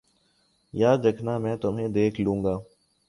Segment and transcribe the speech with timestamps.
[0.73, 2.55] یاد رکھنا میں تمہیں دیکھ لوں گا